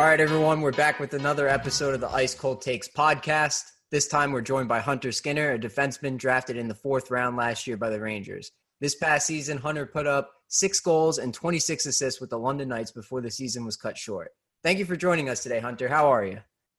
[0.00, 3.64] All right, everyone, we're back with another episode of the Ice Cold Takes podcast.
[3.90, 7.66] This time we're joined by Hunter Skinner, a defenseman drafted in the fourth round last
[7.66, 8.50] year by the Rangers.
[8.80, 12.92] This past season, Hunter put up six goals and 26 assists with the London Knights
[12.92, 14.30] before the season was cut short.
[14.62, 15.86] Thank you for joining us today, Hunter.
[15.86, 16.38] How are you?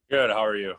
[0.09, 0.31] Good.
[0.31, 0.73] How are you?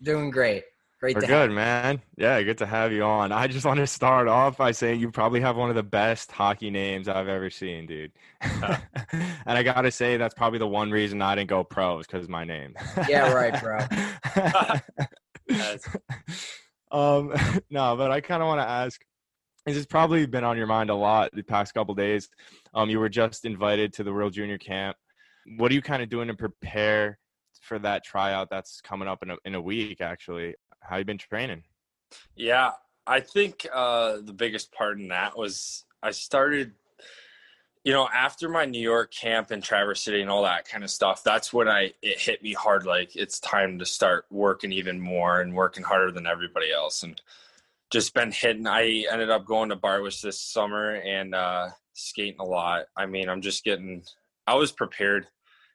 [0.00, 0.64] Doing great.
[1.02, 2.00] Great We're to good, have man.
[2.16, 3.32] Yeah, good to have you on.
[3.32, 6.30] I just want to start off by saying you probably have one of the best
[6.30, 8.12] hockey names I've ever seen, dude.
[8.40, 8.78] and
[9.46, 12.28] I got to say, that's probably the one reason I didn't go pro is because
[12.28, 12.76] my name.
[13.08, 13.78] Yeah, right, bro.
[15.48, 15.88] Yes.
[16.92, 17.34] um,
[17.68, 19.04] no, but I kind of want to ask.
[19.66, 22.28] This has probably been on your mind a lot the past couple days.
[22.74, 24.96] Um, you were just invited to the World Junior Camp.
[25.56, 27.18] What are you kind of doing to prepare
[27.60, 30.00] for that tryout that's coming up in a, in a week?
[30.00, 31.62] Actually, how you been training?
[32.36, 32.72] Yeah,
[33.06, 36.72] I think uh, the biggest part in that was I started,
[37.84, 40.90] you know, after my New York camp in Traverse City and all that kind of
[40.90, 41.24] stuff.
[41.24, 42.86] That's when I it hit me hard.
[42.86, 47.20] Like it's time to start working even more and working harder than everybody else, and
[47.90, 48.66] just been hitting.
[48.66, 52.86] I ended up going to Barwish this summer and uh, skating a lot.
[52.96, 54.02] I mean, I'm just getting.
[54.46, 55.26] I was prepared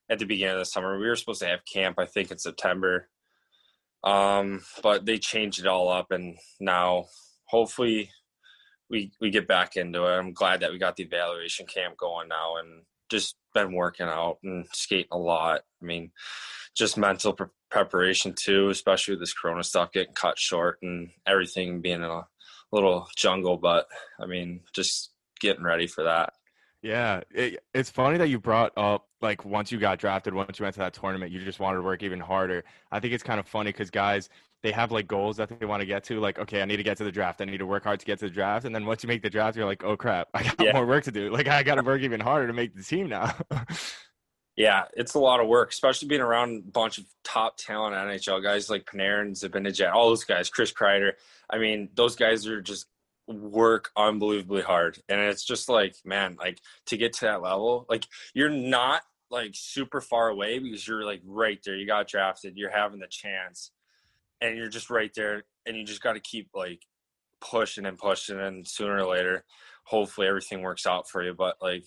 [0.09, 0.97] at the beginning of the summer.
[0.97, 3.07] We were supposed to have camp, I think, in September.
[4.07, 7.07] Um, but they changed it all up, and now
[7.45, 8.09] hopefully
[8.89, 10.17] we we get back into it.
[10.17, 14.37] I'm glad that we got the evaluation camp going now, and just been working out
[14.43, 15.61] and skating a lot.
[15.81, 16.11] I mean,
[16.73, 21.81] just mental pre- preparation too, especially with this Corona stuff getting cut short and everything
[21.81, 22.27] being in a
[22.71, 23.57] little jungle.
[23.57, 23.87] But
[24.21, 25.11] I mean, just
[25.41, 26.31] getting ready for that.
[26.81, 30.63] Yeah, it, it's funny that you brought up like once you got drafted, once you
[30.63, 32.63] went to that tournament, you just wanted to work even harder.
[32.91, 34.29] I think it's kind of funny because guys
[34.63, 36.19] they have like goals that they want to get to.
[36.19, 37.41] Like, okay, I need to get to the draft.
[37.41, 38.65] I need to work hard to get to the draft.
[38.65, 40.73] And then once you make the draft, you're like, oh crap, I got Yeah.
[40.73, 41.29] more work to do.
[41.29, 43.33] Like, I got to work even harder to make the team now.
[44.55, 48.41] Yeah, it's a lot of work, especially being around a bunch of top talent NHL
[48.41, 51.11] guys like Panarin, Zibanejad, all those guys, Chris Kreider.
[51.47, 52.87] I mean, those guys are just
[53.27, 54.99] work unbelievably hard.
[55.09, 59.51] And it's just like, man, like to get to that level, like you're not like
[59.53, 61.75] super far away because you're like right there.
[61.75, 63.71] You got drafted, you're having the chance,
[64.41, 66.81] and you're just right there, and you just got to keep like
[67.41, 69.43] pushing and pushing, and sooner or later,
[69.83, 71.33] hopefully everything works out for you.
[71.33, 71.85] But like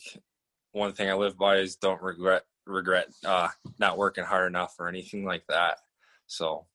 [0.72, 3.49] one thing I live by is don't regret regret uh
[3.81, 5.78] not working hard enough or anything like that.
[6.27, 6.67] So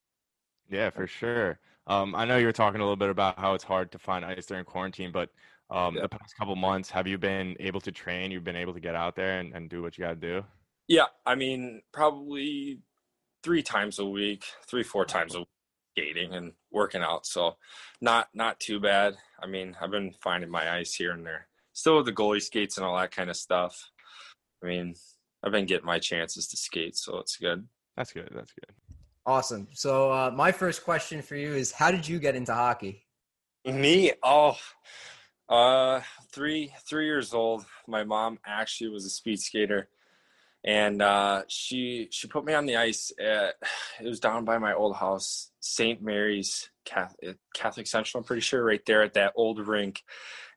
[0.70, 1.60] yeah, for sure.
[1.88, 4.26] Um, I know you were talking a little bit about how it's hard to find
[4.26, 5.30] ice during quarantine, but
[5.70, 6.02] um, Yeah.
[6.04, 8.32] the past couple months, have you been able to train?
[8.32, 10.46] You've been able to get out there and, and do what you got to do?
[10.88, 12.80] yeah, I mean probably
[13.44, 15.48] three times a week, three, four times a week
[15.98, 17.26] skating and working out.
[17.26, 17.56] So
[18.02, 19.18] not not too bad.
[19.42, 21.48] I mean, I've been finding my ice here and there.
[21.74, 23.90] Still with the goalie skates and all that kind of stuff.
[24.64, 24.94] I mean,
[25.44, 27.68] I've been getting my chances to skate, so it's good.
[27.98, 28.30] That's good.
[28.34, 28.76] That's good.
[29.28, 29.68] Awesome.
[29.74, 33.06] So, uh, my first question for you is how did you get into hockey?
[33.66, 34.56] Me, oh,
[35.50, 37.66] uh, three three years old.
[37.88, 39.90] My mom actually was a speed skater,
[40.64, 43.12] and uh, she she put me on the ice.
[43.20, 43.56] At,
[44.00, 46.04] it was down by my old house, St.
[46.04, 48.22] Mary's Catholic, Catholic Central.
[48.22, 50.04] I'm pretty sure right there at that old rink.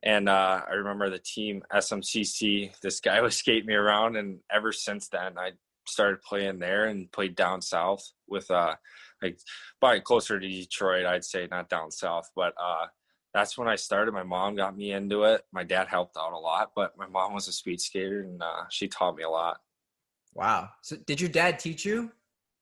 [0.02, 2.78] And uh, I remember the team SMCC.
[2.80, 5.52] This guy was skating me around, and ever since then, I
[5.88, 8.74] started playing there and played down south with uh
[9.22, 9.38] like
[9.80, 12.86] by closer to Detroit, I'd say, not down south, but uh
[13.34, 14.12] that's when I started.
[14.12, 15.44] My mom got me into it.
[15.52, 18.64] My dad helped out a lot, but my mom was a speed skater and uh,
[18.70, 19.60] she taught me a lot.
[20.34, 20.70] Wow.
[20.82, 22.10] So, did your dad teach you?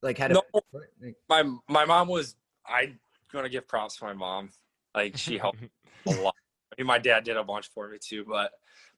[0.03, 0.35] Like, how to.
[0.35, 0.81] No.
[1.29, 2.35] My my mom was
[2.67, 2.99] I'm
[3.33, 4.51] gonna give props to my mom.
[4.95, 5.61] Like she helped
[6.07, 6.35] a lot.
[6.73, 8.51] I mean, my dad did a bunch for me too, but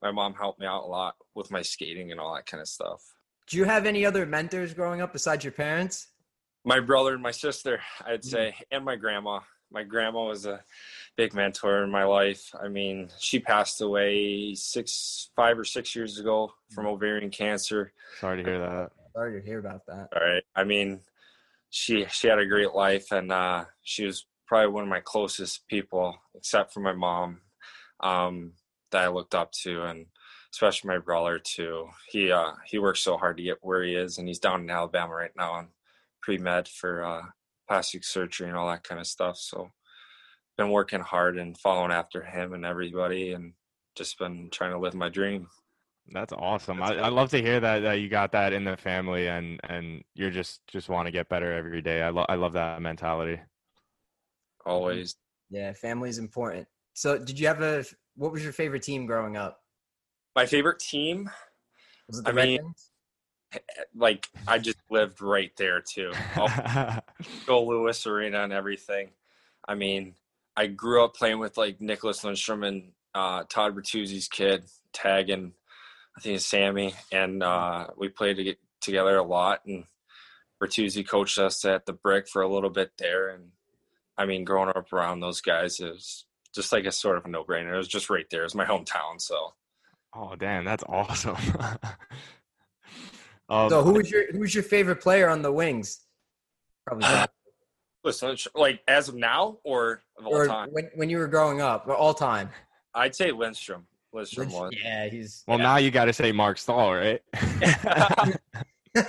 [0.03, 2.69] my mom helped me out a lot with my skating and all that kind of
[2.69, 3.03] stuff.
[3.50, 6.09] Do you have any other mentors growing up besides your parents?
[6.65, 9.39] my brother and my sister i'd say and my grandma
[9.71, 10.61] my grandma was a
[11.17, 16.19] big mentor in my life i mean she passed away six five or six years
[16.19, 18.91] ago from ovarian cancer Sorry to hear that.
[19.15, 20.09] Sorry to hear about that.
[20.15, 20.43] All right.
[20.55, 21.00] I mean,
[21.71, 25.67] she she had a great life, and uh, she was probably one of my closest
[25.69, 27.41] people, except for my mom,
[28.00, 28.53] um,
[28.91, 30.06] that I looked up to, and
[30.59, 31.89] especially my brother too.
[32.09, 34.71] He uh, he works so hard to get where he is, and he's down in
[34.71, 35.69] Alabama right now on
[36.21, 37.23] pre med for uh,
[37.69, 39.39] plastic surgery and all that kind of stuff.
[39.39, 39.71] So,
[40.57, 43.53] been working hard and following after him and everybody, and
[43.95, 45.47] just been trying to live my dream.
[46.11, 46.83] That's awesome.
[46.83, 50.03] I, I love to hear that that you got that in the family and and
[50.15, 52.03] you're just just want to get better every day.
[52.03, 53.41] I love I love that mentality.
[54.67, 55.15] Always.
[55.51, 56.67] Yeah, family is important.
[56.95, 57.85] So, did you have a?
[58.17, 59.61] What was your favorite team growing up?
[60.38, 61.29] My favorite team,
[62.06, 62.90] Was it the I Red mean- Wings?
[63.93, 66.12] like I just lived right there too.
[67.44, 69.08] Go Louis Arena and everything.
[69.67, 70.14] I mean,
[70.56, 74.62] I grew up playing with like Nicholas Lindstrom and uh, Todd Bertuzzi's kid,
[74.93, 75.55] Tag, and
[76.17, 79.62] I think it's Sammy, and uh, we played to get together a lot.
[79.67, 79.87] And
[80.62, 83.49] Bertuzzi coached us at the Brick for a little bit there, and
[84.17, 87.75] I mean, growing up around those guys is just like a sort of a no-brainer.
[87.75, 88.43] It was just right there.
[88.43, 89.55] It was my hometown, so
[90.15, 91.37] oh damn, that's awesome.
[93.49, 96.01] um, So, who was your who's your favorite player on the Wings?
[96.87, 97.31] Probably not.
[98.05, 101.61] listen, like as of now or of all or time, when when you were growing
[101.61, 102.51] up, or all time.
[102.95, 103.87] I'd say Lindstrom.
[104.13, 104.73] Lindstrom was.
[104.83, 107.21] Yeah, he's well, now you got to say Marc Staal, right?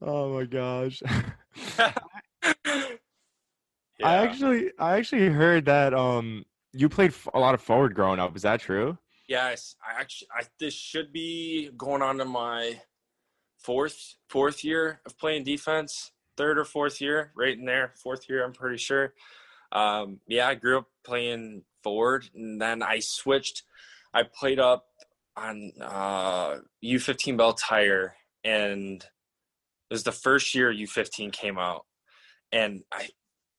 [0.00, 1.02] oh my gosh.
[3.98, 4.08] Yeah.
[4.08, 8.34] I actually I actually heard that um you played a lot of forward growing up.
[8.36, 8.98] Is that true?
[9.28, 12.80] Yes, I actually I this should be going on to my
[13.58, 18.44] fourth fourth year of playing defense, third or fourth year, right in there, fourth year
[18.44, 19.14] I'm pretty sure.
[19.70, 23.62] Um, yeah, I grew up playing forward, and then I switched.
[24.12, 24.86] I played up
[25.36, 28.14] on uh, U15 Belle Tire,
[28.44, 31.86] and it was the first year U15 came out,
[32.50, 33.08] and I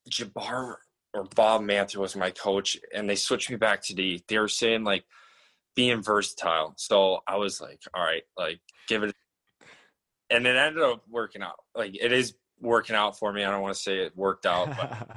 [0.10, 0.76] Jabbar
[1.14, 4.24] or Bob Manther was my coach, and they switched me back to D.
[4.28, 5.06] They were saying like
[5.76, 6.74] being versatile.
[6.78, 9.14] So I was like, all right, like give it.
[10.30, 11.60] And it ended up working out.
[11.76, 13.44] Like it is working out for me.
[13.44, 15.08] I don't want to say it worked out, but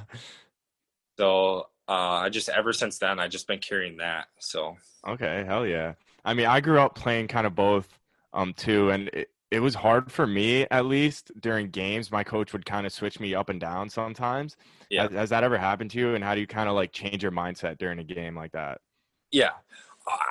[1.19, 4.27] so uh, I just ever since then I just been carrying that.
[4.39, 4.77] So
[5.07, 5.93] okay, hell yeah.
[6.23, 7.87] I mean, I grew up playing kind of both
[8.33, 12.11] um too and it, it was hard for me at least during games.
[12.11, 14.57] My coach would kind of switch me up and down sometimes.
[14.89, 15.03] Yeah.
[15.03, 17.23] Has, has that ever happened to you and how do you kind of like change
[17.23, 18.81] your mindset during a game like that?
[19.31, 19.51] yeah,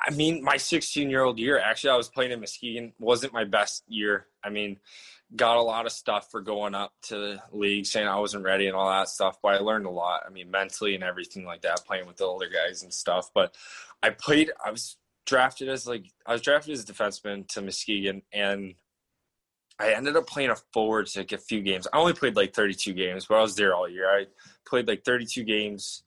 [0.07, 3.43] I mean my 16 year old year actually I was playing in Muskegon wasn't my
[3.43, 4.27] best year.
[4.43, 4.79] I mean
[5.35, 8.67] got a lot of stuff for going up to the league saying I wasn't ready
[8.67, 10.23] and all that stuff, but I learned a lot.
[10.25, 13.29] I mean, mentally and everything like that, playing with the older guys and stuff.
[13.35, 13.53] But
[14.01, 18.21] I played, I was drafted as like, I was drafted as a defenseman to Muskegon
[18.31, 18.75] and
[19.79, 21.87] I ended up playing a forward to like a few games.
[21.93, 24.09] I only played like 32 games, but I was there all year.
[24.09, 24.25] I
[24.65, 26.03] played like 32 games,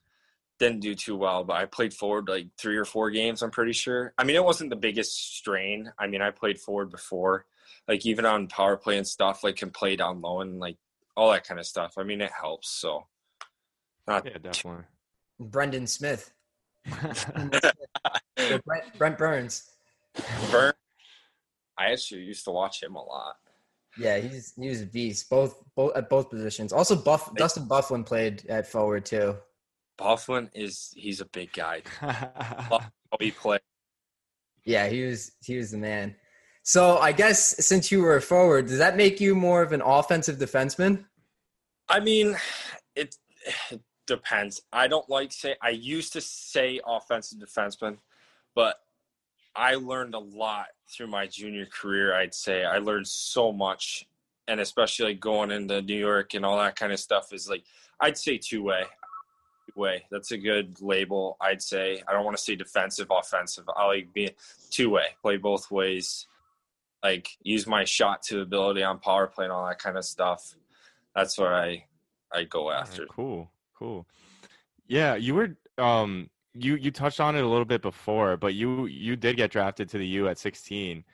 [0.59, 3.73] didn't do too well, but I played forward like three or four games, I'm pretty
[3.73, 4.13] sure.
[4.19, 5.93] I mean, it wasn't the biggest strain.
[5.99, 7.47] I mean, I played forward before
[7.89, 10.77] like even on power play and stuff, like can play down low and like
[11.17, 11.95] all that kind of stuff.
[11.99, 12.69] I mean, it helps.
[12.69, 13.07] So,
[14.07, 14.85] not Yeah, definitely.
[15.39, 16.33] Brendan Smith.
[18.65, 19.71] Brent, Brent Burns.
[20.51, 20.73] Burn.
[21.77, 23.37] I actually used to watch him a lot.
[23.99, 25.29] Yeah, he's he was a beast.
[25.29, 26.73] Both both at both positions.
[26.73, 29.37] Also, Buff Dustin Byfuglien played at forward too.
[29.99, 31.83] Byfuglien is he's a big guy.
[32.01, 32.81] How
[33.19, 33.59] he play.
[34.65, 36.15] Yeah, he was he was the man.
[36.63, 39.81] So I guess since you were a forward, does that make you more of an
[39.81, 41.05] offensive defenseman?
[41.89, 42.37] I mean,
[42.95, 43.17] it,
[43.71, 44.63] it depends.
[44.73, 45.57] I don't like say.
[45.63, 47.99] I used to say offensive defenseman,
[48.55, 48.77] but
[49.55, 52.15] I learned a lot through my junior career.
[52.15, 54.07] I'd say I learned so much,
[54.49, 57.65] and especially like going into New York and all that kind of stuff is like
[58.01, 58.85] I'd say two way.
[59.77, 61.37] Way that's a good label.
[61.41, 63.65] I'd say I don't want to say defensive, offensive.
[63.75, 64.33] I like being
[64.71, 66.27] two way, play both ways.
[67.05, 70.57] Like use my shot to ability on power play and all that kind of stuff.
[71.15, 71.85] That's where I
[72.33, 73.07] I go after.
[73.07, 74.07] cool, cool.
[74.89, 78.87] Yeah, you were um you you touched on it a little bit before, but you
[78.87, 81.05] you did get drafted to the U at 16.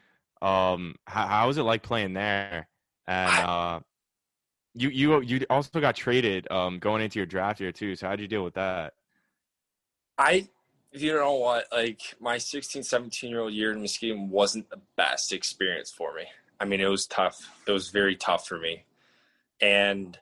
[0.43, 2.69] Um how, how was it like playing there?
[3.07, 3.81] And uh
[4.75, 7.97] you you you also got traded um going into your draft year too.
[7.97, 8.95] So how did you deal with that?
[10.19, 10.49] I,
[10.93, 15.33] you know what, like my 16, 17 year old year in Muskegon wasn't the best
[15.33, 16.25] experience for me.
[16.59, 17.50] I mean, it was tough.
[17.66, 18.85] It was very tough for me.
[19.61, 20.19] And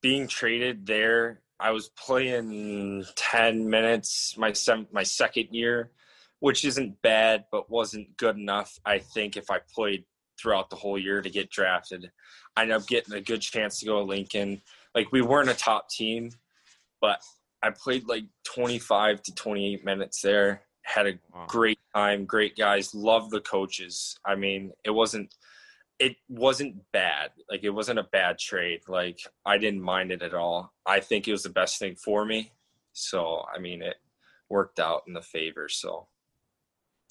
[0.00, 5.90] being traded there, I was playing 10 minutes my sem- my second year,
[6.40, 8.78] which isn't bad, but wasn't good enough.
[8.84, 10.04] I think if I played
[10.40, 12.10] throughout the whole year to get drafted.
[12.56, 14.62] I ended up getting a good chance to go to Lincoln.
[14.94, 16.30] Like we weren't a top team,
[17.00, 17.20] but
[17.62, 20.62] I played like 25 to 28 minutes there.
[20.82, 21.46] Had a Wow.
[21.48, 24.16] great time, great guys, loved the coaches.
[24.24, 25.34] I mean, it wasn't
[25.98, 27.30] it wasn't bad.
[27.50, 28.82] Like it wasn't a bad trade.
[28.88, 30.72] Like I didn't mind it at all.
[30.86, 32.52] I think it was the best thing for me.
[32.92, 33.96] So, I mean, it
[34.48, 36.08] worked out in the favor, so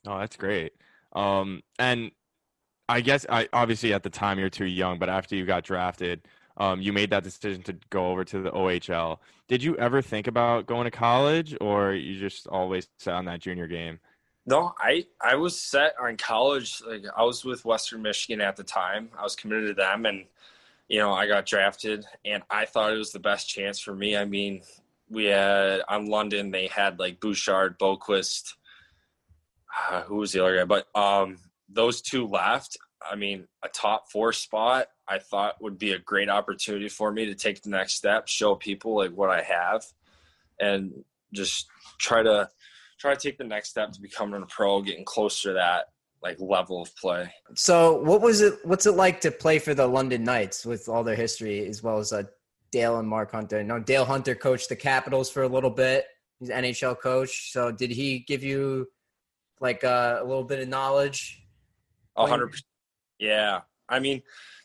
[0.05, 0.73] Oh, that's great.
[1.13, 2.11] Um, and
[2.87, 6.21] I guess I obviously at the time you're too young, but after you got drafted,
[6.57, 9.19] um, you made that decision to go over to the OHL.
[9.47, 13.39] Did you ever think about going to college, or you just always sat on that
[13.39, 13.99] junior game?
[14.47, 16.81] No, I I was set on college.
[16.87, 19.09] Like I was with Western Michigan at the time.
[19.19, 20.23] I was committed to them, and
[20.87, 24.15] you know I got drafted, and I thought it was the best chance for me.
[24.15, 24.61] I mean,
[25.09, 28.53] we had on London they had like Bouchard, Boqvist,
[29.91, 32.77] uh, who was the other guy, but um, those two left.
[32.99, 37.25] I mean, a top four spot I thought would be a great opportunity for me
[37.25, 39.85] to take the next step, show people like what I have,
[40.57, 41.67] and just
[41.99, 42.49] try to
[42.99, 45.85] try to take the next step to becoming a pro, getting closer to that
[46.21, 47.31] like level of play.
[47.55, 48.55] So, what was it?
[48.63, 51.99] What's it like to play for the London Knights with all their history, as well
[51.99, 52.23] as uh,
[52.71, 53.63] Dale and Mark Hunter?
[53.63, 56.05] No, Dale Hunter coached the Capitals for a little bit.
[56.39, 57.51] He's an NHL coach.
[57.51, 58.87] So, did he give you
[59.59, 61.43] like uh, a little bit of knowledge?
[62.15, 62.65] A hundred percent.
[63.19, 63.61] Yeah.
[63.89, 64.21] I mean,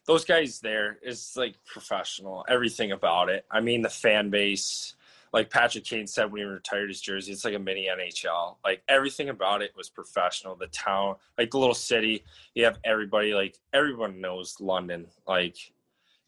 [0.06, 3.44] those guys there is like professional, everything about it.
[3.50, 4.94] I mean, the fan base,
[5.32, 8.56] like Patrick Kane said when he retired his jersey, it's like a mini NHL.
[8.64, 10.56] Like everything about it was professional.
[10.56, 12.24] The town, like the little city,
[12.54, 15.06] you have everybody, like everyone knows London.
[15.26, 15.56] Like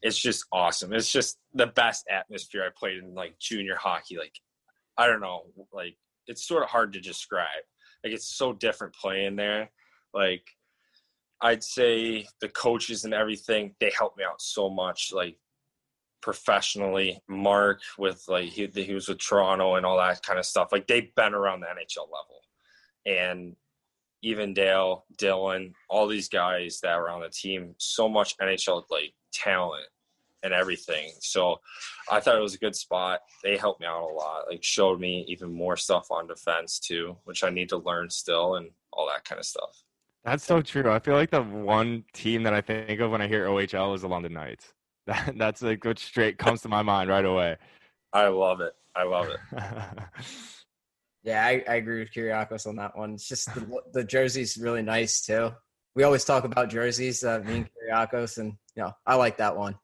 [0.01, 0.91] it's just awesome.
[0.91, 4.17] It's just the best atmosphere I played in like junior hockey.
[4.17, 4.39] Like,
[4.97, 5.97] I don't know, like
[6.27, 7.47] it's sort of hard to describe.
[8.03, 9.69] Like it's so different playing there.
[10.15, 10.47] Like
[11.41, 15.37] I'd say the coaches and everything, they helped me out so much, like
[16.25, 17.21] professionally.
[17.29, 20.69] Mark with like he, he was with Toronto and all that kind of stuff.
[20.71, 22.41] Like they've been around the NHL level.
[23.05, 23.55] And
[24.23, 29.13] even Dale, Dylan, all these guys that were on the team, so much NHL like
[29.31, 29.85] talent
[30.41, 31.11] and everything.
[31.19, 31.57] So
[32.11, 33.19] I thought it was a good spot.
[33.43, 37.15] They helped me out a lot, like showed me even more stuff on defense too,
[37.25, 39.83] which I need to learn still and all that kind of stuff.
[40.23, 40.89] That's so true.
[40.89, 44.01] I feel like the one team that I think of when I hear OHL is
[44.01, 44.73] the London Knights.
[45.07, 47.57] That, that's like what straight comes to my mind right away.
[48.13, 48.73] I love it.
[48.95, 49.39] I love it.
[51.25, 53.15] Yeah, I, I agree with Kyriakos on that one.
[53.15, 55.51] It's just the, the jersey's really nice too.
[55.95, 59.57] We always talk about jerseys, uh, me and Kyriakos, and you know, I like that
[59.57, 59.75] one.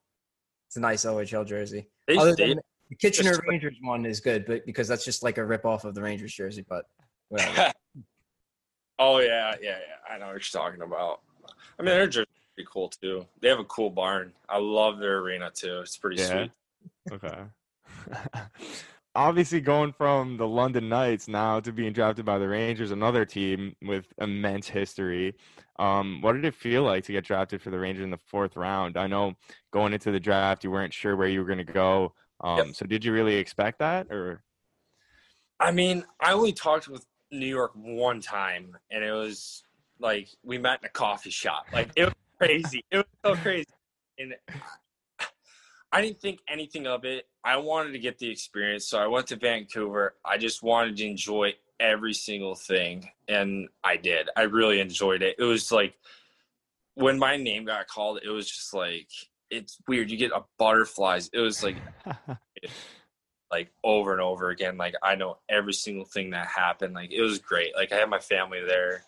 [0.67, 1.89] It's a nice OHL jersey.
[2.07, 2.59] They, Other they, than
[2.89, 5.83] the Kitchener just- Rangers one is good, but because that's just like a rip off
[5.83, 6.63] of the Rangers jersey.
[6.69, 6.85] But
[7.29, 7.71] whatever.
[8.99, 10.13] oh yeah, yeah, yeah.
[10.13, 11.21] I know what you're talking about.
[11.79, 13.25] I mean, their jersey's pretty cool too.
[13.39, 14.33] They have a cool barn.
[14.49, 15.79] I love their arena too.
[15.79, 16.47] It's pretty Yeah.
[16.47, 16.51] sweet.
[17.13, 17.43] Okay.
[19.13, 23.75] Obviously, going from the London Knights now to being drafted by the Rangers, another team
[23.81, 25.35] with immense history.
[25.79, 28.55] Um, what did it feel like to get drafted for the Rangers in the fourth
[28.55, 28.95] round?
[28.95, 29.33] I know
[29.73, 32.13] going into the draft, you weren't sure where you were going to go.
[32.39, 32.75] Um, Yep.
[32.75, 34.43] So, did you really expect that, or
[35.59, 39.63] I mean, I only talked with New York one time, and it was
[39.99, 41.65] like we met in a coffee shop.
[41.73, 42.83] Like it was crazy.
[42.91, 43.65] It was so crazy,
[44.17, 44.35] and
[45.91, 47.27] I didn't think anything of it.
[47.43, 50.15] I wanted to get the experience, so I went to Vancouver.
[50.25, 54.29] I just wanted to enjoy every single thing, and I did.
[54.35, 55.35] I really enjoyed it.
[55.37, 55.95] It was like
[56.95, 59.09] when my name got called, it was just like
[59.49, 60.09] it's weird.
[60.09, 61.29] You get a butterflies.
[61.33, 61.77] It was like
[63.51, 64.77] like over and over again.
[64.77, 66.93] Like I know every single thing that happened.
[66.93, 67.75] Like it was great.
[67.75, 69.03] Like I had my family there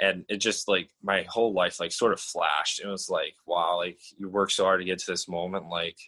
[0.00, 2.80] and it just like my whole life like sort of flashed.
[2.80, 5.98] It was like, wow, like you worked so hard to get to this moment, like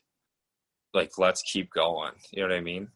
[0.95, 2.13] like let's keep going.
[2.33, 2.89] You know what I mean?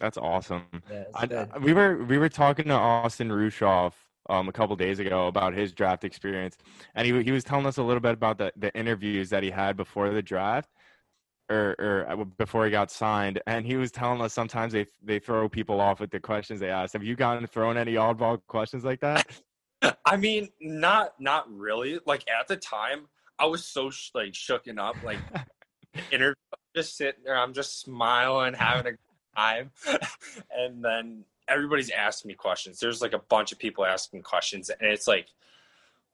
[0.00, 0.64] that's awesome?
[0.90, 3.92] Yeah, I, we were we were talking to Austin Rueschhoff
[4.28, 6.58] um, a couple days ago about his draft experience,
[6.94, 9.50] and he he was telling us a little bit about the the interviews that he
[9.50, 10.68] had before the draft,
[11.50, 15.18] or or uh, before he got signed, and he was telling us sometimes they they
[15.18, 16.92] throw people off with the questions they ask.
[16.92, 19.26] Have you gotten thrown any oddball questions like that?
[20.06, 22.00] I mean, not not really.
[22.06, 23.06] Like at the time,
[23.38, 24.96] I was so sh- like shooken up.
[25.02, 25.18] Like
[26.10, 26.34] interview,
[26.74, 28.98] just sitting there, I'm just smiling, having a good
[29.36, 29.70] time,
[30.56, 32.78] and then everybody's asking me questions.
[32.78, 35.28] There's like a bunch of people asking questions, and it's like,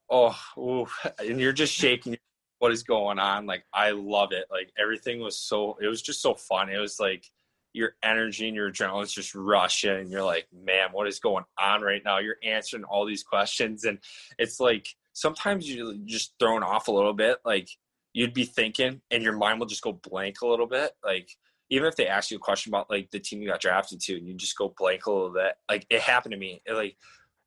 [0.08, 0.86] oh, ooh,
[1.18, 2.16] and you're just shaking.
[2.58, 3.46] What is going on?
[3.46, 4.44] Like I love it.
[4.50, 5.78] Like everything was so.
[5.80, 6.68] It was just so fun.
[6.68, 7.30] It was like
[7.72, 11.82] your energy and your adrenaline's just rushing and you're like man what is going on
[11.82, 13.98] right now you're answering all these questions and
[14.38, 17.38] it's like sometimes you're just thrown off a little bit.
[17.44, 17.68] Like
[18.12, 20.92] you'd be thinking, and your mind will just go blank a little bit.
[21.04, 21.30] Like
[21.68, 24.16] even if they ask you a question about like the team you got drafted to,
[24.16, 25.54] and you just go blank a little bit.
[25.68, 26.62] Like it happened to me.
[26.66, 26.96] It, like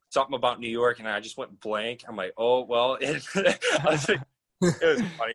[0.09, 2.03] something about New York, and I just went blank.
[2.07, 2.97] I'm like, oh well.
[4.61, 5.33] It, it was funny.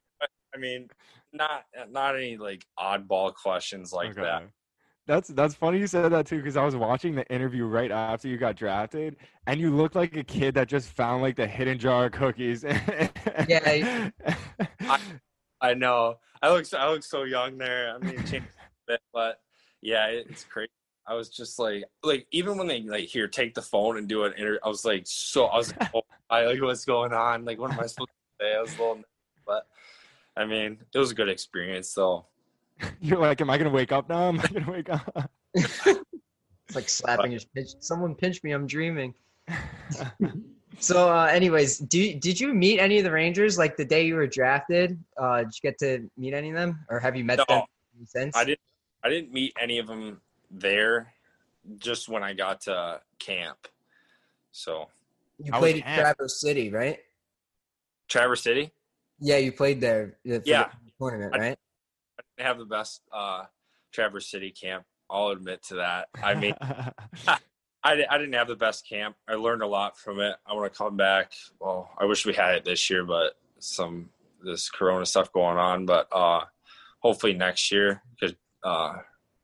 [0.55, 0.89] I mean,
[1.35, 4.23] not not any like oddball questions like Okay.
[4.23, 4.45] that.
[5.09, 8.29] That's that's funny you said that too because I was watching the interview right after
[8.29, 11.79] you got drafted, and you looked like a kid that just found like the hidden
[11.79, 12.63] jar of cookies.
[12.63, 14.11] Yeah,
[15.63, 16.19] I know.
[16.43, 17.95] I look so, I look so young there.
[17.95, 19.41] I mean, it changed a bit, but
[19.81, 20.71] yeah, it's crazy.
[21.07, 24.25] I was just like, like even when they like here take the phone and do
[24.25, 27.47] an interview, I was like, so I was like, oh, I like what's going on?
[27.47, 28.55] Like, what am I supposed to say?
[28.55, 29.03] I was a little,
[29.47, 29.67] but
[30.37, 32.27] I mean, it was a good experience though.
[33.01, 34.29] You're like, am I gonna wake up now?
[34.29, 35.31] Am I gonna wake up?
[35.55, 35.87] It's
[36.75, 37.71] like slapping your pinch.
[37.81, 38.53] Someone pinch me.
[38.53, 39.15] I'm dreaming.
[40.79, 44.15] so, uh, anyways, do did you meet any of the Rangers like the day you
[44.15, 45.03] were drafted?
[45.17, 47.63] Uh, did you get to meet any of them, or have you met No, them
[48.07, 48.37] since?
[48.37, 48.61] I didn't,
[49.03, 50.21] I didn't meet any of them
[50.51, 51.13] there,
[51.79, 53.59] just when I got to camp.
[54.53, 54.89] So
[55.43, 56.03] You How played at camp?
[56.03, 56.99] Traverse City, right?
[58.09, 58.71] Traverse City,
[59.21, 60.17] Yeah, you played there.
[60.27, 60.71] uh, for the Yeah.
[61.01, 61.59] tournament, I- right?
[62.39, 63.45] Have the best uh,
[63.93, 64.85] Traverse City camp.
[65.11, 66.09] I'll admit to that.
[66.23, 66.55] I mean.
[67.85, 69.17] I, I didn't have the best camp.
[69.29, 70.35] I learned a lot from it.
[70.45, 71.33] I want to come back.
[71.61, 74.11] Well, I wish we had it this year, but some
[74.45, 75.87] this Corona stuff going on.
[75.87, 76.41] But uh,
[77.01, 78.97] hopefully next year, could uh,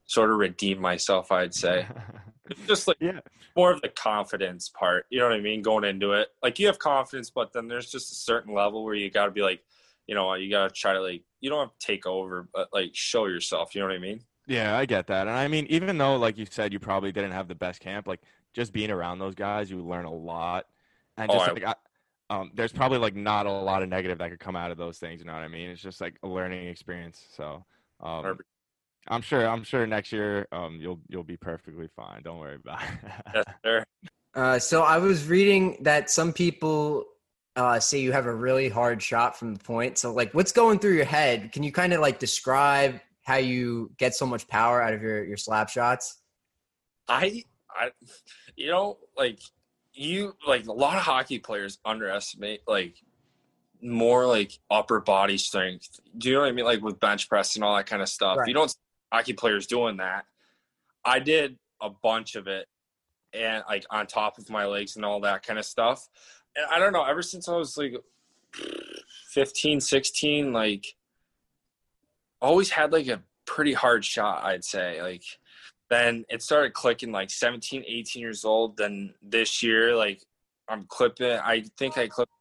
[0.07, 1.31] sort of redeem myself.
[1.31, 1.87] I'd say
[2.67, 3.21] just like yeah,
[3.57, 5.07] more of the confidence part.
[5.11, 5.63] You know what I mean?
[5.63, 8.95] Going into it, like you have confidence, but then there's just a certain level where
[8.95, 9.63] you got to be like,
[10.07, 12.69] you know, you got to try to like, you don't have to take over, but
[12.73, 13.75] like show yourself.
[13.75, 14.21] You know what I mean?
[14.47, 15.27] yeah, I get that.
[15.27, 18.07] And I mean, even though, like you said, you probably didn't have the best camp,
[18.07, 18.21] like
[18.53, 20.67] just being around those guys, you learn a lot.
[21.17, 21.75] And Oh, just I- like, I,
[22.31, 24.99] um, there's probably like not a lot of negative that could come out of those
[24.99, 25.21] things.
[25.21, 25.71] You know what I mean?
[25.71, 27.23] It's just like a learning experience.
[27.37, 27.65] So,
[28.01, 28.39] um,
[29.07, 29.47] I'm sure.
[29.47, 32.23] I'm sure next year, um, you'll you'll be perfectly fine.
[32.23, 33.13] Don't worry about it.
[33.35, 33.85] Yes, sir.
[34.35, 37.05] Uh, so I was reading that some people
[37.57, 39.99] uh, say you have a really hard shot from the point.
[39.99, 41.53] So, like, what's going through your head?
[41.53, 45.25] Can you kind of like describe how you get so much power out of your
[45.25, 46.21] your slap shots?
[47.09, 47.91] I, I,
[48.57, 49.41] you know, like
[49.93, 52.97] you, like a lot of hockey players underestimate like
[53.83, 56.01] more like upper body strength.
[56.19, 56.65] Do you know what I mean?
[56.65, 58.39] Like with bench press and all that kind of stuff.
[58.39, 58.49] Right.
[58.49, 58.79] You don't see
[59.13, 60.25] hockey players doing that.
[61.05, 62.67] I did a bunch of it,
[63.33, 66.09] and like on top of my legs and all that kind of stuff.
[66.71, 67.05] I don't know.
[67.05, 67.95] Ever since I was like
[69.31, 70.87] 15, 16, like
[72.41, 74.45] always had like a pretty hard shot.
[74.45, 75.25] I'd say like
[75.91, 80.23] then it started clicking like 17 18 years old then this year like
[80.69, 82.33] i'm clipping i think i clipped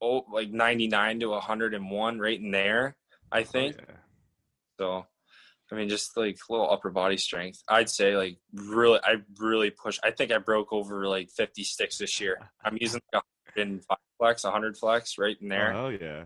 [0.00, 2.96] oh like 99 to 101 right in there
[3.30, 3.96] i oh, think Oh, Yeah.
[4.78, 5.06] so
[5.70, 9.70] i mean just like a little upper body strength i'd say like really i really
[9.70, 13.22] push i think i broke over like 50 sticks this year i'm using like
[13.56, 16.24] 105 flex 100 flex right in there Oh yeah.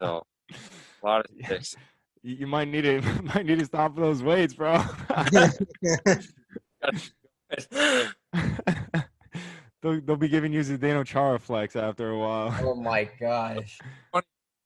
[0.00, 0.22] so
[1.02, 1.76] a lot of sticks
[2.22, 3.00] you, you might need to
[3.34, 4.82] might need to stop those weights, bro.
[9.82, 12.54] they'll, they'll be giving you Zdeno Chara flex after a while.
[12.62, 13.78] oh my gosh!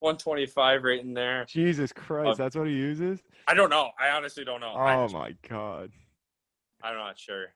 [0.00, 3.22] 125 right in there Jesus Christ, um, that's what he uses?
[3.46, 5.90] i don't know i honestly don't know I- Oh my god.
[6.82, 7.46] i'm not sure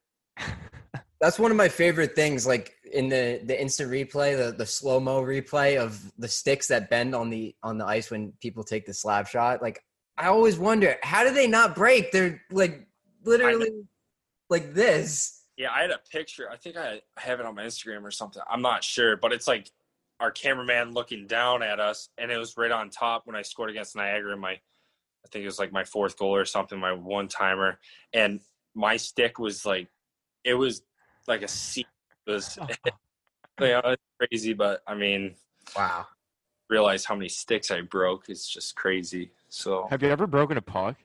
[1.20, 2.46] That's one of my favorite things.
[2.46, 6.90] Like in the the instant replay, the the slow mo replay of the sticks that
[6.90, 9.61] bend on the on the ice when people take the slap shot.
[9.61, 9.83] Like
[10.16, 12.12] I always wonder, how do they not break?
[12.12, 12.87] They're like
[13.24, 13.70] literally
[14.48, 15.42] like this.
[15.57, 16.48] Yeah, I had a picture.
[16.50, 18.42] I think I have it on my Instagram or something.
[18.48, 19.70] I'm not sure, but it's like
[20.20, 23.70] our cameraman looking down at us, and it was right on top when I scored
[23.70, 24.37] against Niagara.
[24.37, 27.78] My, I think it was like my fourth goal or something, my one timer,
[28.12, 28.40] and
[28.74, 29.88] my stick was like,
[30.44, 30.83] it was
[31.29, 31.85] like a C.
[31.87, 31.95] Oh.
[32.29, 32.59] It was,
[33.61, 35.35] you know, it's crazy, but I mean,
[35.75, 36.07] Wow.
[36.69, 38.29] realize how many sticks I broke.
[38.29, 39.31] It's just crazy.
[39.49, 40.97] So Have you ever broken a puck?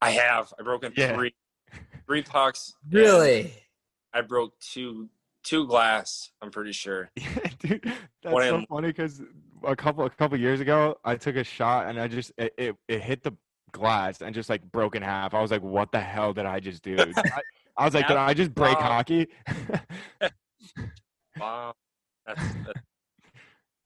[0.00, 0.52] I have.
[0.58, 1.14] I broken Yeah.
[1.14, 1.34] three,
[2.06, 2.74] three pucks.
[2.90, 3.52] Really?
[4.14, 5.08] I broke two,
[5.42, 6.30] two glass.
[6.40, 7.10] I'm pretty sure.
[7.16, 7.26] Yeah,
[7.58, 7.82] dude,
[8.22, 9.20] that's One so in- funny because
[9.62, 12.76] a couple a couple years ago, I took a shot and I just it, it,
[12.88, 13.32] it hit the
[13.72, 15.34] glass and just like broke in half.
[15.34, 17.12] I was like, "What the hell did I just do?" I,
[17.76, 18.88] I was like, "Did I just break Wow.
[18.88, 19.26] hockey?"
[21.36, 21.74] Wow.
[22.26, 22.80] That's, that's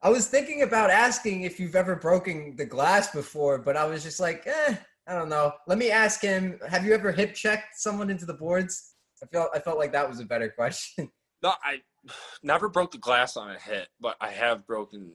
[0.03, 4.05] I was thinking about asking if you've ever broken the glass before, but I was
[4.05, 4.77] just like, eh,
[5.09, 5.53] I don't know.
[5.67, 6.61] Let me ask him.
[6.69, 8.95] Have you ever hip checked someone into the boards?
[9.23, 11.11] I felt I felt like that was a better question.
[11.43, 11.81] No, I
[12.43, 15.13] never broke the glass on a hit, but I have broken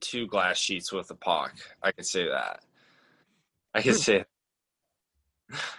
[0.00, 1.54] two glass sheets with a puck.
[1.82, 2.60] I can say that.
[3.74, 4.24] I can say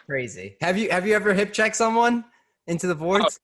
[0.06, 0.58] Crazy.
[0.62, 2.26] Have you have you ever hip checked someone
[2.68, 3.40] into the boards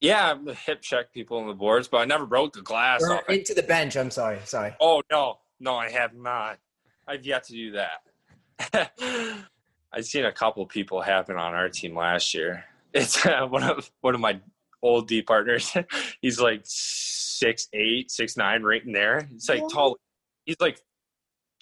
[0.00, 3.14] yeah, I've hip check people on the boards, but I never broke the glass or
[3.14, 3.28] off.
[3.28, 3.96] Into the bench?
[3.96, 4.38] I'm sorry.
[4.44, 4.74] Sorry.
[4.80, 6.58] Oh no, no, I have not.
[7.08, 8.92] I've yet to do that.
[9.92, 12.64] I've seen a couple people happen on our team last year.
[12.94, 14.40] It's uh, one of one of my
[14.82, 15.70] old D partners.
[16.22, 19.28] He's like six eight, six nine, right in there.
[19.30, 19.98] He's like tall.
[20.46, 20.80] He's like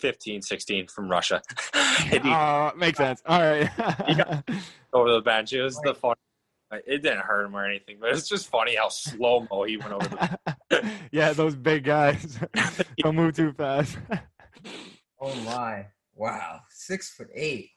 [0.05, 1.41] 15, 16 from Russia.
[1.73, 3.23] and he Uh, makes sense.
[3.25, 3.71] All right.
[4.93, 5.55] over the bench.
[5.55, 6.15] It was the fun.
[6.71, 9.93] It didn't hurt him or anything, but it's just funny how slow mo he went
[9.95, 10.91] over the.
[11.11, 12.39] yeah, those big guys
[12.99, 13.97] don't move too fast.
[15.19, 15.87] Oh my!
[16.15, 17.71] Wow, six foot eight.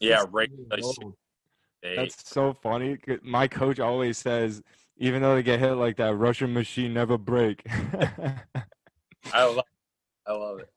[0.00, 0.50] Yeah, Six right.
[0.50, 0.66] years
[0.98, 1.06] like,
[1.84, 1.96] eight.
[1.96, 2.98] That's so funny.
[3.22, 4.62] My coach always says,
[4.98, 7.62] even though they get hit like that, Russian machine never break.
[9.32, 9.64] I love.
[10.26, 10.68] I love it.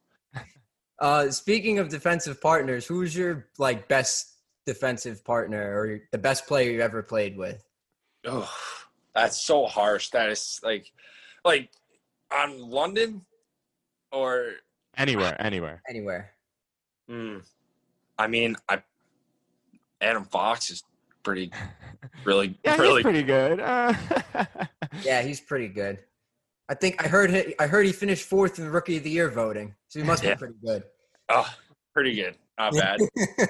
[0.99, 4.33] Uh, speaking of defensive partners, who's your like best
[4.65, 7.63] defensive partner or the best player you ever played with?
[8.25, 8.51] Oh,
[9.13, 10.09] that's so harsh.
[10.09, 10.91] That is like,
[11.45, 11.69] like
[12.31, 13.21] on London,
[14.11, 14.51] or
[14.97, 15.81] anywhere, anywhere.
[15.87, 16.31] Anywhere.
[17.09, 17.41] mm,
[18.17, 18.81] I mean, I
[20.01, 20.83] Adam Fox is
[21.23, 21.51] pretty,
[22.25, 22.95] really, Yeah, really.
[22.95, 23.59] he's pretty good.
[23.59, 23.93] Uh,
[25.03, 25.99] Yeah, he's pretty good.
[26.69, 29.09] I think I heard he, I heard he finished fourth in the rookie of the
[29.09, 30.33] year voting, so he must Yeah.
[30.35, 30.83] be pretty good.
[31.29, 31.47] oh,
[31.93, 32.35] pretty good.
[32.57, 32.99] Not bad.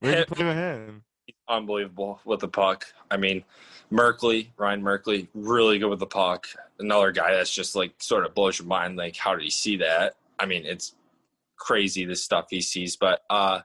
[0.00, 1.02] Where'd you play him?
[1.48, 2.86] Unbelievable with the puck.
[3.10, 3.44] I mean,
[3.92, 6.46] Merkley, Ryan Merkley, really good with the puck.
[6.78, 8.96] Another guy that's just like sort of blows your mind.
[8.96, 10.14] Like, how did he see that?
[10.38, 10.94] I mean, it's
[11.56, 12.96] crazy the stuff he sees.
[12.96, 13.60] But uh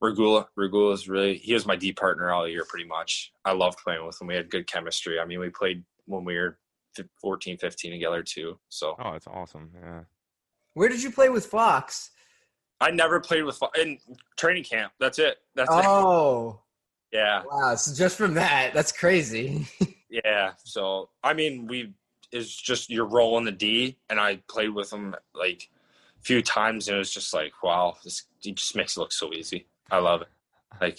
[0.00, 3.32] Regula, Regula is really he was my D partner all year pretty much.
[3.44, 4.26] I loved playing with him.
[4.26, 5.20] We had good chemistry.
[5.20, 6.58] I mean, we played when we were fif-
[7.20, 8.58] 14, 15 together too.
[8.68, 9.70] So Oh, it's awesome.
[9.80, 10.00] Yeah.
[10.74, 12.10] Where did you play with Fox?
[12.80, 13.98] I never played with in
[14.36, 14.92] training camp.
[14.98, 15.36] That's it.
[15.54, 15.84] That's it.
[15.84, 16.60] Oh,
[17.12, 17.42] Yeah.
[17.48, 17.74] wow!
[17.76, 19.66] So just from that, that's crazy.
[20.12, 20.52] Yeah.
[20.64, 21.94] So I mean, we
[22.32, 25.70] is just you're rolling the D, and I played with him like
[26.20, 29.12] a few times, and it was just like, wow, this he just makes it look
[29.12, 29.66] so easy.
[29.90, 30.28] I love it.
[30.82, 30.98] Like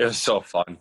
[0.00, 0.78] it was so fun.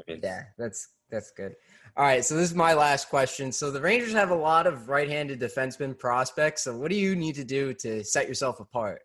[0.00, 1.56] I mean, yeah, that's that's good.
[1.96, 3.50] All right, so this is my last question.
[3.50, 6.62] So the Rangers have a lot of right-handed defenseman prospects.
[6.62, 9.02] So what do you need to do to set yourself apart?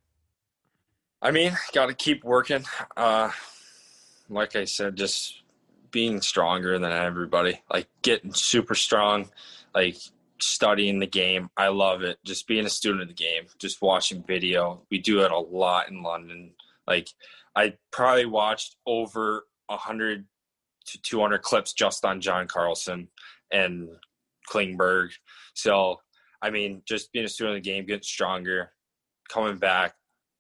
[1.21, 2.65] I mean, got to keep working.
[2.95, 3.31] Uh,
[4.29, 5.41] like I said, just
[5.89, 7.61] being stronger than everybody.
[7.71, 9.29] Like getting super strong.
[9.73, 9.97] Like
[10.39, 11.49] studying the game.
[11.55, 12.17] I love it.
[12.25, 13.45] Just being a student of the game.
[13.57, 14.81] Just watching video.
[14.91, 16.51] We do it a lot in London.
[16.85, 17.09] Like
[17.55, 20.25] I probably watched over a hundred
[20.87, 23.07] to two hundred clips just on John Carlson
[23.51, 23.89] and
[24.49, 25.09] Klingberg.
[25.53, 25.99] So
[26.41, 28.71] I mean, just being a student of the game, getting stronger,
[29.29, 29.93] coming back,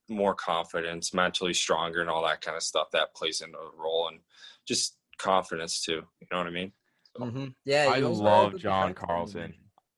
[0.09, 4.09] more confidence, mentally stronger, and all that kind of stuff that plays into the role,
[4.09, 4.19] and
[4.67, 6.01] just confidence too.
[6.19, 6.71] You know what I mean?
[7.19, 7.45] Mm-hmm.
[7.65, 8.93] Yeah, I love John.
[8.93, 9.53] Carlson.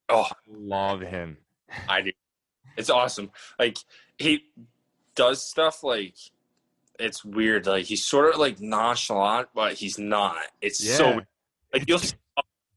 [0.10, 1.38] Oh, Love him.
[1.90, 2.12] I do.
[2.78, 3.32] It's awesome.
[3.58, 3.78] Like
[4.18, 4.44] he
[5.16, 6.16] does stuff like
[7.00, 7.66] it's weird.
[7.66, 10.38] Like he's sort of like nonchalant, but he's not.
[10.62, 11.22] It's so
[11.74, 12.16] like you'll see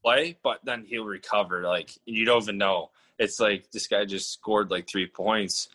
[0.03, 1.63] play, but then he'll recover.
[1.63, 2.91] Like you don't even know.
[3.17, 5.69] It's like this guy just scored like three points.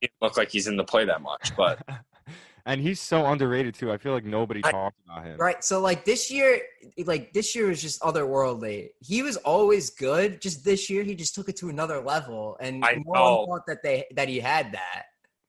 [0.00, 1.80] It look like he's in the play that much, but
[2.66, 3.92] and he's so underrated too.
[3.92, 5.36] I feel like nobody I- talks about him.
[5.38, 5.62] Right.
[5.62, 6.60] So like this year,
[7.04, 8.90] like this year was just otherworldly.
[9.00, 10.40] He was always good.
[10.40, 13.44] Just this year, he just took it to another level, and I no know.
[13.46, 15.04] one thought that they that he had that.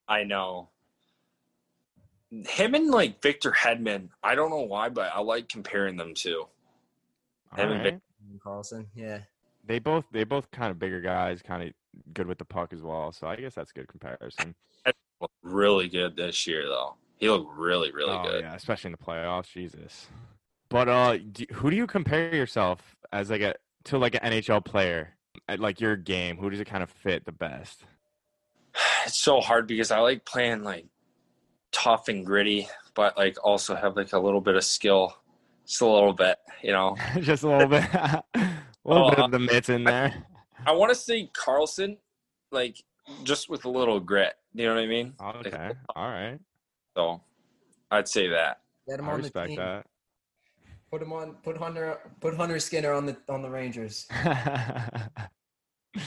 [0.07, 0.69] I know.
[2.31, 6.47] Him and like Victor Hedman, I don't know why, but I like comparing them too.
[7.51, 8.41] All Him and Vic- right.
[8.43, 9.19] Carlson, yeah.
[9.65, 11.73] They both they both kind of bigger guys, kind of
[12.13, 13.11] good with the puck as well.
[13.11, 14.55] So I guess that's a good comparison.
[15.21, 16.95] Looked really good this year, though.
[17.17, 18.41] He looked really, really oh, good.
[18.43, 19.49] yeah, especially in the playoffs.
[19.51, 20.07] Jesus.
[20.69, 24.65] But uh, do, who do you compare yourself as like a to like an NHL
[24.65, 25.15] player
[25.47, 26.37] at like your game?
[26.37, 27.85] Who does it kind of fit the best?
[29.05, 30.87] It's so hard because I like playing like
[31.75, 35.13] tough and gritty, but like also have like a little bit of skill,
[35.67, 36.95] just a little bit, you know.
[37.19, 38.53] Just a little bit, a
[38.85, 40.13] little bit of the mitts in there.
[40.65, 41.97] I want to say Carlson,
[42.51, 42.81] like
[43.23, 44.33] just with a little grit.
[44.53, 45.13] You know what I mean?
[45.19, 46.39] Like, Okay, all right.
[46.95, 47.21] so
[47.91, 48.61] I'd say that.
[48.87, 49.57] Get him I on the respect team.
[49.57, 49.85] that.
[50.89, 51.33] Put him on.
[51.43, 51.97] Put Hunter.
[52.21, 54.07] Put Hunter Skinner on the on the Rangers.
[54.13, 55.09] I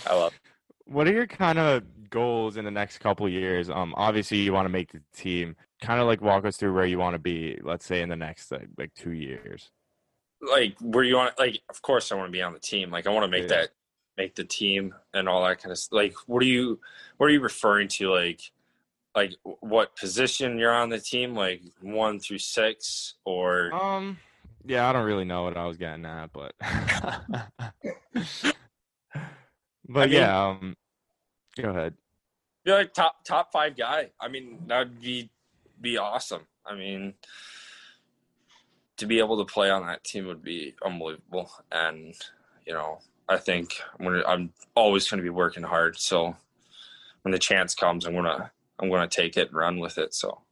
[0.08, 0.32] love.
[0.86, 3.68] what are your kind of goals in the next couple years?
[3.70, 5.56] Um, obviously you want to make the team.
[5.80, 7.58] Kind of like walk us through where you want to be.
[7.62, 9.70] Let's say in the next like, like two years.
[10.40, 12.90] like where you want like of course I want to be on the team.
[12.90, 13.56] Like I want to make Yeah.
[13.58, 13.68] that
[14.16, 15.96] make the team and all that kind of stuff.
[15.96, 16.80] Like what are you
[17.16, 18.40] what are you referring to like
[19.14, 24.18] like what position you're on the team like 1 through 6 or Um,
[24.64, 26.52] yeah, I don't really know what I was getting at, but
[29.88, 30.76] but mean- yeah, um,
[31.62, 31.94] go ahead.
[32.64, 34.10] be like top top 5 guy.
[34.20, 35.30] I mean that would be
[35.80, 36.42] be awesome.
[36.66, 37.14] I mean
[38.96, 42.14] to be able to play on that team would be unbelievable and
[42.66, 46.36] you know I think I'm gonna I'm always gonna be working hard so
[47.22, 50.42] when the chance comes I'm gonna I'm gonna take it and run with it so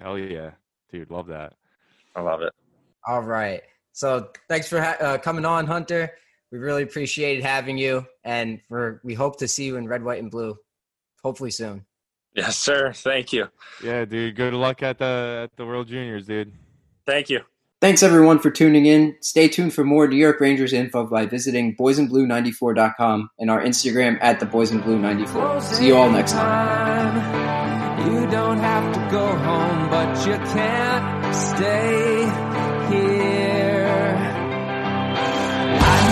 [0.00, 0.50] Hell yeah,
[0.90, 1.54] dude, love that.
[2.16, 2.52] I love it
[3.06, 3.62] All right.
[3.92, 6.14] So thanks for ha- uh, coming on, Hunter.
[6.52, 10.22] We really appreciated having you, and for we hope to see you in red, white,
[10.22, 10.56] and blue,
[11.24, 11.84] hopefully soon.
[12.36, 13.48] yes sir thank you
[13.82, 16.52] Yeah, dude, good luck at the at the World Juniors, dude.
[17.06, 17.40] thank you
[17.82, 19.16] Thanks everyone for tuning in.
[19.22, 24.38] Stay tuned for more New York Rangers info by visiting boysandblue94.com and our Instagram at
[24.38, 25.60] the boysandblue94.
[25.62, 28.06] See you all next time.
[28.06, 32.11] You don't have to go home, but you can't stay here.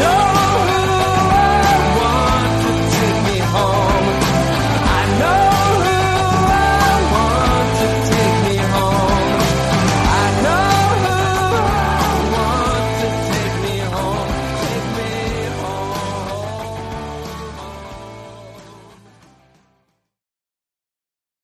[0.00, 0.39] No.